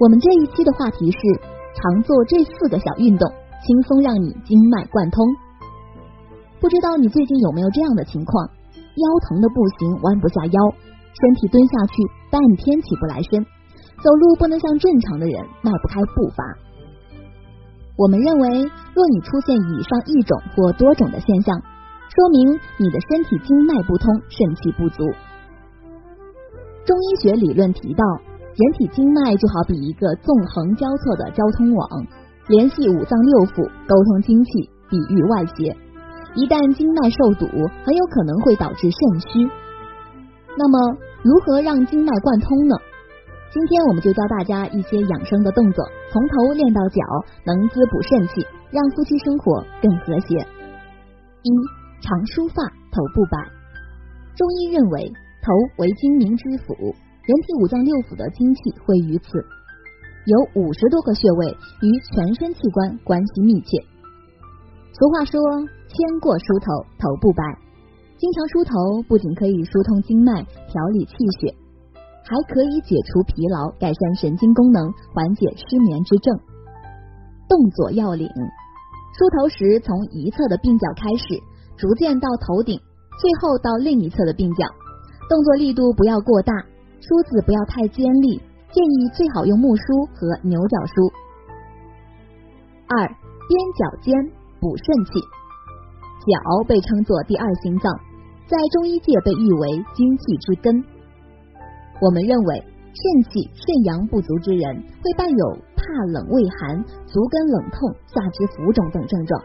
[0.00, 1.18] 我们这一期的话题是
[1.76, 3.28] 常做这四个小运动，
[3.60, 5.20] 轻松让你经脉贯通。
[6.58, 8.48] 不知道你最近有没有这样的情况？
[8.72, 10.58] 腰疼的不行，弯不下腰，
[11.12, 12.00] 身体蹲下去
[12.32, 13.44] 半天起不来身，
[14.02, 16.44] 走路不能像正常的人，迈不开步伐。
[17.98, 18.48] 我们认为，
[18.96, 21.60] 若你出现以上一种或多种的现象，
[22.08, 25.04] 说明你的身体经脉不通，肾气不足。
[26.86, 28.02] 中医学理论提到，
[28.56, 32.06] 人体经脉就好比一个纵横交错的交通网，
[32.48, 35.76] 联系五脏六腑，沟通精气，抵御外邪。
[36.34, 37.46] 一旦经脉受堵，
[37.84, 39.48] 很有可能会导致肾虚。
[40.58, 42.76] 那么，如何让经脉贯通呢？
[43.52, 47.00] 今天我们就教大家一些养生的动作，从头练到脚，
[47.46, 50.38] 能滋补肾气，让夫妻生活更和谐。
[51.42, 51.50] 一、
[52.02, 52.62] 常梳发，
[52.92, 53.38] 头部摆。
[54.36, 55.12] 中医认为，
[55.42, 59.44] 头为精明之府，人体五脏六腑的精气汇于此，
[60.26, 61.46] 有五十多个穴位，
[61.82, 63.78] 与全身器官关系密切。
[64.92, 65.40] 俗话说。
[65.90, 67.42] 牵过梳头，头不白。
[68.16, 71.52] 经常梳头不仅可以疏通经脉、调理气血，
[72.22, 76.38] 还可以解除疲劳、改善神经功能、缓解失眠之症。
[77.48, 78.28] 动作要领：
[79.18, 81.42] 梳头时从一侧的鬓角开始，
[81.76, 82.78] 逐渐到头顶，
[83.18, 84.62] 最后到另一侧的鬓角。
[85.28, 86.54] 动作力度不要过大，
[87.00, 88.36] 梳子不要太尖利，
[88.70, 89.82] 建议最好用木梳
[90.14, 90.94] 和牛角梳。
[92.86, 94.14] 二、踮脚尖
[94.60, 95.20] 补肾气。
[96.20, 96.36] 脚
[96.68, 97.88] 被称作第二心脏，
[98.44, 100.84] 在中医界被誉为精气之根。
[102.02, 102.60] 我们认为
[102.92, 109.40] 肾气、肾阳不足之人会伴有怕冷、畏寒、足跟冷痛、下肢浮肿等症状。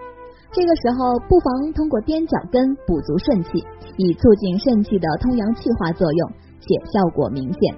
[0.52, 3.64] 这个时候，不妨通过踮脚跟补足肾气，
[3.96, 6.32] 以促进肾气的通阳气化作用，
[6.66, 7.76] 且效果明显。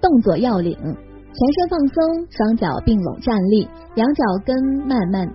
[0.00, 5.28] 动作要领：全身放松，双脚并拢站立，两脚跟慢慢。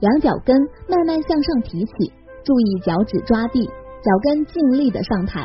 [0.00, 0.56] 两脚跟
[0.88, 2.12] 慢慢向上提起，
[2.44, 5.40] 注意脚趾抓地，脚跟尽力的上抬，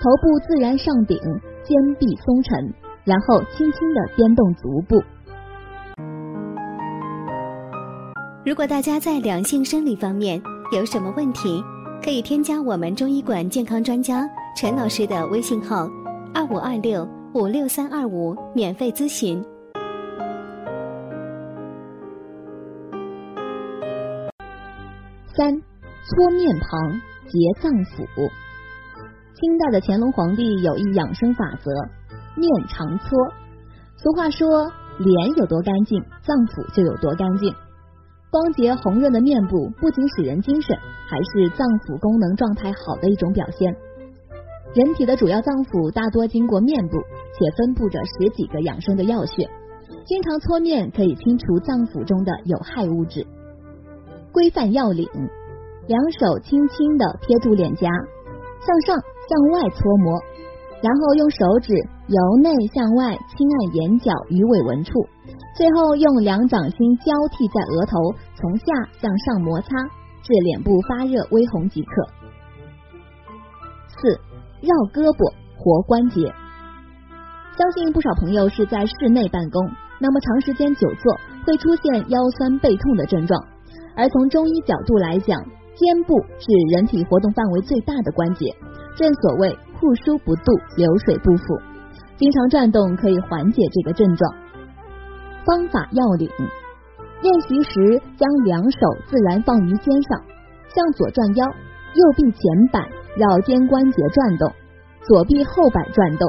[0.00, 1.16] 头部自然上顶，
[1.62, 5.00] 肩臂松沉，然后轻轻的颠动足部。
[8.44, 11.62] 如果大家在两性生理方面有什么问题，
[12.04, 14.22] 可以添加我们中医馆健康专家
[14.56, 15.90] 陈老师的微信号：
[16.32, 19.44] 二五二六五六三二五，免费咨询。
[25.34, 25.60] 三
[26.06, 26.92] 搓面庞
[27.26, 28.06] 结脏腑。
[29.34, 31.72] 清代的乾隆皇帝有一养生法则：
[32.36, 33.08] 面常搓。
[33.96, 37.52] 俗话说，脸有多干净，脏腑就有多干净。
[38.30, 40.76] 光洁红润的面部不仅使人精神，
[41.08, 43.74] 还是脏腑功能状态好的一种表现。
[44.74, 49.48] 人体的主要脏腑大多经过面部，且分布着十几个养生的要穴。
[50.04, 53.24] 经常搓面可以清除脏腑中的有害物质。
[54.32, 55.06] 规范要领：
[55.86, 57.86] 两手轻轻的贴住脸颊，
[58.66, 60.18] 向上向外搓摩，
[60.82, 61.72] 然后用手指
[62.08, 64.90] 由内向外轻按眼角鱼尾纹处，
[65.56, 67.94] 最后用两掌心交替在额头，
[68.34, 68.66] 从下
[68.98, 69.68] 向上摩擦，
[70.26, 72.10] 至脸部发热微红即可。
[74.02, 74.18] 四、
[74.64, 75.20] 绕胳膊
[75.60, 76.32] 活关节。
[77.56, 79.60] 相信不少朋友是在室内办公，
[80.00, 81.14] 那么长时间久坐
[81.46, 83.38] 会出现腰酸背痛的症状。
[83.94, 85.38] 而从中医角度来讲，
[85.76, 88.50] 肩部是人体活动范围最大的关节，
[88.96, 91.44] 正所谓户枢不渡，流水不腐，
[92.16, 94.34] 经常转动可以缓解这个症状。
[95.46, 96.28] 方法要领：
[97.22, 100.18] 练习时将两手自然放于肩上，
[100.74, 102.40] 向左转腰，右臂前
[102.72, 102.80] 摆
[103.16, 104.50] 绕肩关节转动，
[105.06, 106.28] 左臂后摆转动，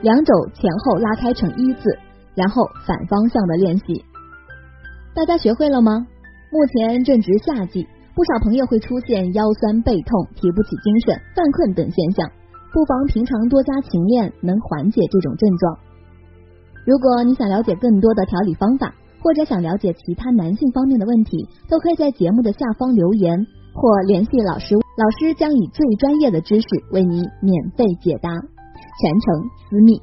[0.00, 1.96] 两肘前后拉开成一字，
[2.34, 4.04] 然后反方向的练习。
[5.14, 6.06] 大家学会了吗？
[6.50, 7.86] 目前正值夏季，
[8.16, 12.28] 不少朋友会出现腰酸背痛、提不起精神、犯困等现象，
[12.72, 15.78] 不妨平常多加勤练，能缓解这种症状。
[16.84, 18.92] 如果你想了解更多的调理方法，
[19.22, 30.00] 或者想了解其他男性方面的问题，都可以在节目的下方留言或联系老师，老师将以最专业的知识为你免费解答，全程私密。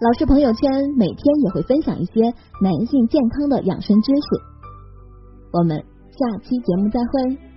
[0.00, 2.22] 老师朋友圈每天也会分享一些
[2.60, 4.26] 男性健康的养生知识。
[5.52, 7.51] 我们下期节目再会。